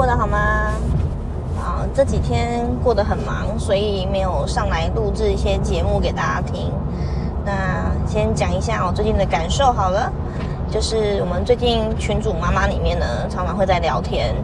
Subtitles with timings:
[0.00, 0.38] 过得好吗？
[1.58, 6.72] 啊，这几天过得很忙，所以没有上来录制一些节目给大家听。
[7.44, 7.52] 那
[8.06, 10.10] 先讲一下我最近的感受好了。
[10.70, 14.34] 就是我们最近群主妈妈里面呢，常常会在聊天，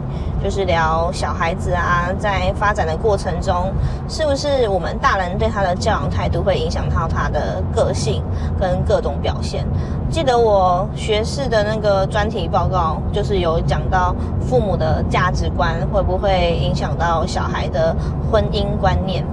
[0.43, 3.71] 就是聊小孩子啊，在发展的过程中，
[4.07, 8.23] 是不是我们大人对他的教养态度会影响到他的个性
[8.59, 9.65] 跟各种表现？
[10.09, 17.95] 记得我学士的那个专题报告，就是有讲到父母的价值观会不会影响到小孩的
[18.31, 19.25] 婚姻观念。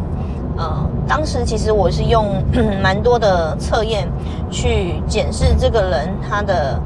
[0.57, 2.43] 呃，当时其实我是用
[2.83, 4.09] 蛮多的测验
[4.51, 6.81] 去检视这个人他的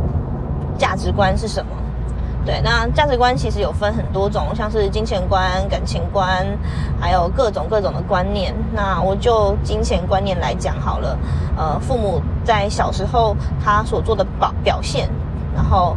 [0.77, 1.71] 价值观是什么。
[2.49, 6.47] 对，那价值观其实有分很多种，像是金钱观、感情观，
[6.99, 8.55] 还有各种各种的观念。
[8.73, 11.19] 那我就金钱观念来讲好了。
[11.59, 15.11] 呃，父母在小时候他所做的表表现，
[15.55, 15.95] 然后，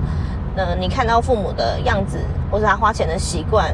[0.58, 2.20] 呃，你看到父母的样子，
[2.52, 3.74] 或是他花钱的习惯，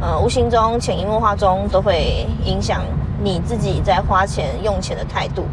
[0.00, 2.82] 呃，无形中、潜移默化中都会影响。
[3.22, 5.46] 你自己在花钱用钱的态度，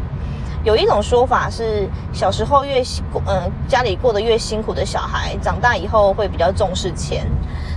[0.64, 7.26] 有一种说法是，小时候越辛，嗯，家里过得越辛苦的小孩，长大以后会比较重视钱。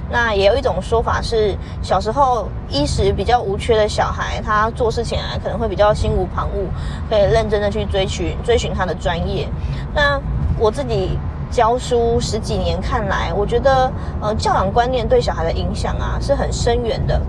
[0.09, 9.49] 那也有一种说法是，小时候衣食比较无缺的小孩，他做事情啊可能会比较心无旁骛，可以认真的去追寻追寻他的专业。
[9.93, 10.17] 那
[10.57, 11.19] 我自己
[11.51, 17.21] 教书十几年看来，我觉得，呃，教养观念对小孩的影响啊是很深远的。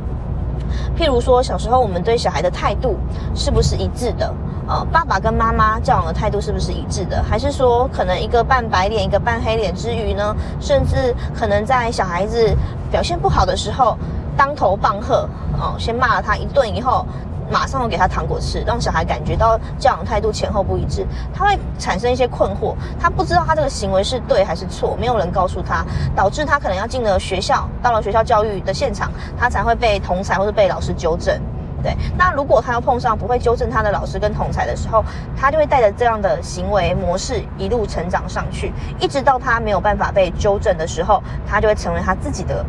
[0.97, 2.97] 譬如说，小时候我们对小孩的态度
[3.34, 4.33] 是不是一致的？
[4.69, 7.22] 呃，爸爸跟妈妈教养的态度是不是一致的？
[7.22, 10.36] 还是说，可能一个扮白脸，一个扮黑脸之余呢？
[10.61, 12.55] 甚至可能在小孩子
[12.91, 13.96] 表现不好的时候，
[14.36, 17.06] 当头棒喝，哦，先骂了他一顿以后。
[17.50, 25.83] 马上又给他糖果吃，让小孩感觉到教养态度前后不一致，他会产生一些困惑，他不知道他这个行为是对还是错，没有人告诉他，
[26.14, 31.41] 导致他可能要进了学校，到了学校教育的现场，他才会被同才或者被老师纠正。
[31.82, 35.05] 对，那如果他要碰上不会纠正他的老师跟同才的时候，
[35.36, 42.64] 他就会带着这样的行为模式一路成长上去，一直到他没有办法被纠正的时候，他就会成为他自己的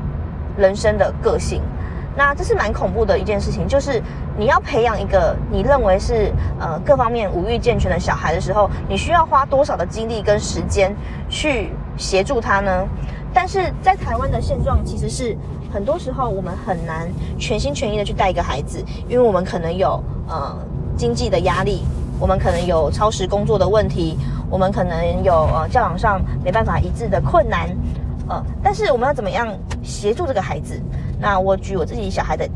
[0.58, 1.62] 人生的个性。
[2.16, 4.02] 那这是蛮恐怖的一件事情，就是
[4.38, 10.94] 你要培养一个你认为是呃各方面五育健全的小孩的时候，你需要花多少的精力跟时间
[11.30, 12.86] 去协助他呢？
[13.34, 15.38] 但是在台湾的现状其实是
[15.72, 17.08] 很多时候我们很难
[17.38, 20.58] 全心全意的去带一个孩子，因为我们可能有呃
[20.98, 21.84] 经济的压力，
[22.20, 24.18] 我们可能有超时工作的问题，
[24.50, 27.70] 我们可能有呃教养上没办法一致的困难，
[28.28, 29.48] 呃，但是我们要怎么样
[29.84, 30.82] 协助这个孩子？
[31.20, 32.50] 那我举我自己小孩的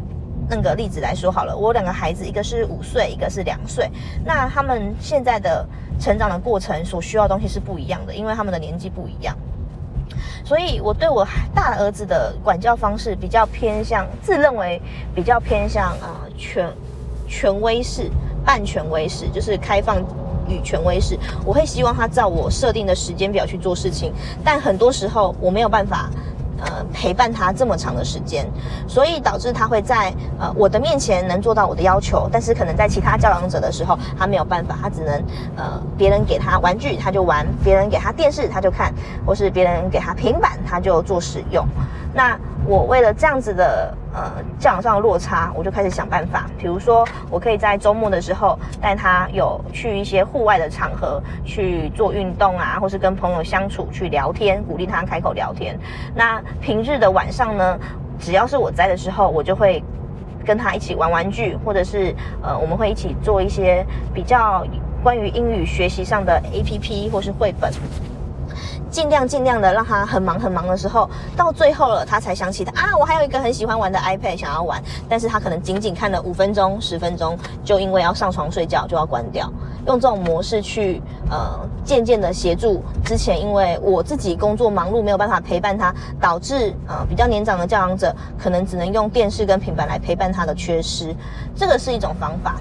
[0.50, 3.90] 那个例子来说好了，我有两个孩子，一个是五岁，一个是两岁。
[4.26, 5.66] 那他们现在的
[6.00, 9.38] 成长的过程所需要的东西是不一样的，因为他们的年纪不一样。
[10.44, 14.82] 所以我对我大儿子的管教方式比较偏向，自认为
[15.16, 16.70] 比较偏向啊权
[17.28, 18.10] 权威式、
[18.46, 19.98] 半权威式，就是开放
[20.48, 21.18] 与权威式。
[21.46, 24.12] 我会希望他照我设定的时间表去做事情，
[24.44, 26.10] 但很多时候我没有办法。
[26.66, 28.48] 呃，陪伴他这么长的时间，
[28.88, 35.14] 所以导致他会在呃我的面前能做到我的要求，但是可能在其他教养者的时候，他没有办法，他只能
[35.58, 38.94] 呃别人给他玩具他就玩，别人给他电视他就看，
[39.26, 41.68] 或是别人给他平板他就做使用。
[42.14, 46.46] 那我为了这样子的呃教养上落差，我就开始想办法。
[46.58, 55.78] 比如说，我可以在周末的时候带他有去一些户外的场合去做运动啊，或是跟朋友相处去聊天，鼓励他开口聊天。
[56.16, 57.80] 那平日的晚上呢，
[58.20, 59.84] 只要是我在的时候，我就会
[60.46, 64.66] 跟他一起玩玩具，或者是呃我们会一起做一些比较
[65.04, 67.72] 关于英语学习上的 A P P 或是绘本。
[68.90, 79.52] 尽量尽量的让他很忙很忙的时候，到最后了，他才想起他啊，我还有一个很喜欢玩的 iPad 想要玩，但是他可能仅仅看了五分钟、十分钟，就因为要上床睡觉就要关掉。
[79.86, 91.14] 用这种模式去呃，渐渐的协助之前，因为我自己工作忙碌没有办法陪伴他，导致呃比较年长的教养者可能只能用电视跟平板来陪伴他的缺失，
[91.54, 92.56] 这个是一种方法。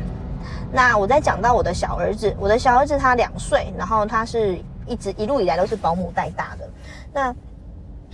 [0.72, 4.58] 那我在讲到我的小儿子，我的小儿子他两岁，然后他是。
[4.92, 6.68] 一直一路以来都是保姆带大的，
[7.14, 7.34] 那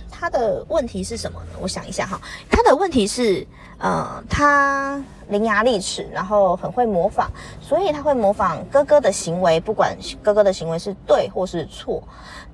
[0.09, 1.47] 他的问题是什么呢？
[1.59, 3.45] 我想一下哈，他的问题是，
[3.79, 7.27] 呃，他伶牙俐齿，然后很会模仿，
[7.59, 9.93] 所以他会模仿哥哥的行为，不管
[10.23, 12.01] 哥哥的行为是对或是错。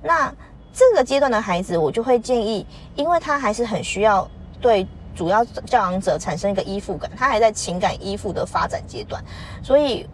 [0.02, 0.34] 那
[0.72, 4.28] 这个阶段的孩子，我就会建议，因为他还是很需要
[4.60, 4.84] 对
[5.14, 9.22] 主要教养者产生一个依附感，他还在情感依附的发展阶段，
[9.62, 10.04] 所以。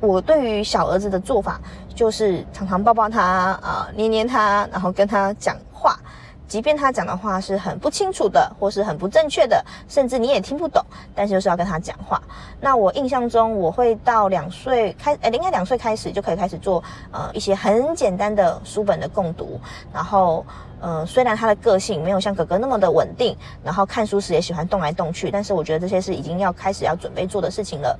[0.00, 1.60] 我对于小儿子的做法，
[1.94, 5.98] 就是常常抱抱他啊，捏捏他，然后跟他讲话，
[6.46, 10.80] 即便他讲的话是很不清楚的，或是很不正确的，甚至你也听不懂，
[11.16, 12.22] 但是就是要跟他讲话。
[12.60, 19.60] 那我印象中，我会到两岁开，哎，应该两岁开始就可以开始做呃一些很简单的书本的共读。
[19.92, 20.46] 然后，
[20.80, 27.98] 呃，虽然他的个性没有像哥哥那么的稳定，然后看书时也喜欢动来动去，但是我觉得这些是已经要开始要准备做的事情了。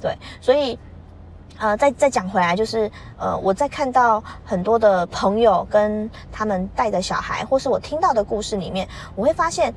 [0.00, 0.78] 对，所以。
[1.60, 9.72] 呃，再再讲回来，就是呃，我在看到很多的朋友跟他们带的小孩，或是我听到的故事里面，我会发现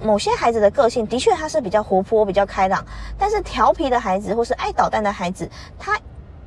[0.00, 2.84] 某些孩子的个性的确他是比较活泼、比较开朗，
[3.18, 5.98] 但是调皮的孩子或是爱捣蛋的孩子，他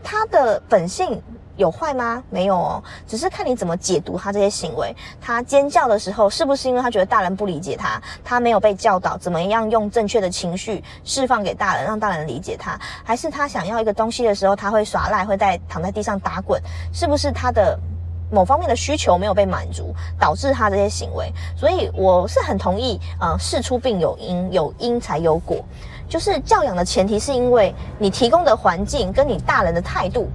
[0.02, 1.22] 他的本性。
[1.58, 2.24] 有坏吗？
[2.30, 4.96] 没有哦，只是看你怎么解读他这些行为。
[5.20, 8.02] 他尖叫的时候，是不是因为他觉得大人不理解他？
[8.24, 12.80] 他没有被教导怎么样用正确的情绪释放给大人，让大人理解他？
[13.04, 16.62] 还是他想要一个东西的时候，他会耍赖，会在躺在地上打滚？
[16.94, 17.78] 是不是他的
[18.32, 21.34] 某方面的需求没有被满足，导致他这些行为？
[21.56, 25.58] 所以我是很同意，呃，事出必有因，有因才有果。
[26.08, 30.30] 就是教养的前提，是因为你提供的环境跟你大人的态度。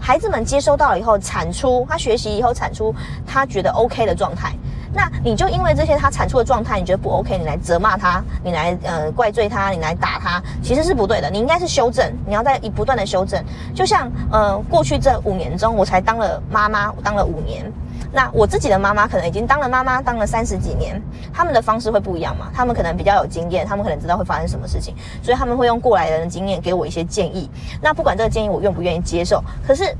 [0.00, 2.94] 孩子们接收到了以后，产出他学习以后产出
[3.26, 4.52] 他觉得 OK 的状态，
[4.92, 11.28] 那你就因为这些他产出的状态，你觉得不 OK，你来责骂他，你来呃怪罪他，你来打他，其实是不对的。
[11.30, 13.42] 你应该是修正，你要在一不断的修正。
[13.74, 17.70] 就像呃过去这五年中，我才当了妈妈，当了五年。
[18.12, 21.00] 那我自己的妈妈可能已经当了妈妈，当了三十几年，
[21.32, 22.50] 他们的方式会不一样嘛？
[22.54, 27.50] 他们可能比较有经验，他们可能知道会发生什么事情，所以他们会用过来人的经验给我一些建议。
[27.82, 29.96] 那不管这个建议我愿不愿意接受，可是，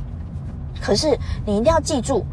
[0.81, 2.25] 可是你一定要记住。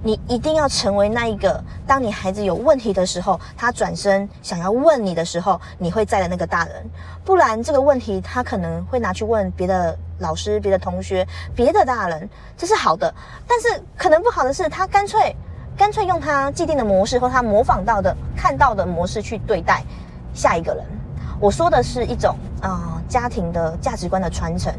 [0.00, 6.88] 你一定要成为那一个，当你孩子有问题的时候，他转身想要问你的时候，你会在的那个大人。
[7.24, 13.12] 不然这个问题他可能会拿去问别的老师、别的同学、别的大人，这是好的。
[13.46, 15.34] 但是可能不好的是，他干脆
[15.76, 19.82] 干脆用他既定的模式或他模仿到的、看到的模式去对待
[20.34, 20.84] 下一个人。
[21.40, 24.72] 我说的是一种啊，家庭的价值观的传承。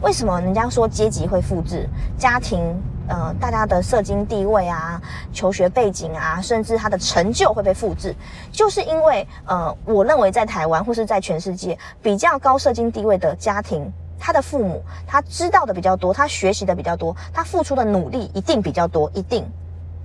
[0.00, 1.88] 为什么人家说阶级会复制？
[2.16, 2.60] 家庭？
[3.06, 4.98] 呃，大家的社经地位啊、
[5.30, 8.16] 求学背景啊，甚至他的成就会被复制，
[8.50, 13.92] 就是因为呃，我认为在台湾或是在全世界比较高社经地位的家庭，
[14.24, 19.44] 他的父母他知道的比较多，他学习的比较多，他付出的努力一定比较多，一定。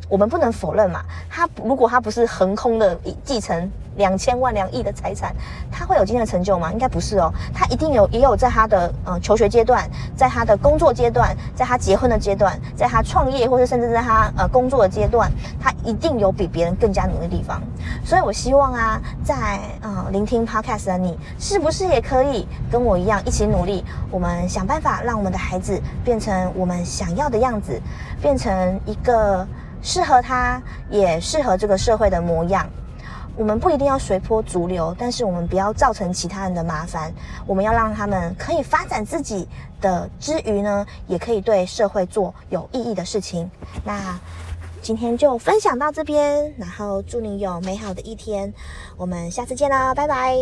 [0.07, 5.35] 我们不能否认嘛，他如果他不是横空的继承两千万两亿的财产，
[5.71, 6.71] 他会有今天的成就吗？
[6.71, 17.61] 应该不是哦，他一定有，也有在他的呃求学阶段，在他的工作阶段，在他结婚的阶段，在他创业或者甚至在他呃工作的阶段，他一定有比别人更加努力的地方。
[18.03, 23.85] 所以我希望啊，在呃聆听 podcast 的你，是不是也可以跟我一样一起努力？
[24.09, 27.79] 我们想办法让我们的孩子变成我们想要的样子，
[28.19, 29.47] 变成一个。
[29.81, 32.67] 适合他，也适合这个社会的模样。
[33.35, 37.13] 我们不一定要随波逐流，但是我们不要造成其他人的麻烦。
[37.47, 39.47] 我们要让他们可以发展自己
[39.79, 43.49] 的之余呢，也可以对社会做有意义的事情。
[43.85, 44.19] 那
[44.81, 48.53] 今天就分享到这边，然后祝你有美好的一天。
[48.97, 50.35] 我们下次见啦，拜拜。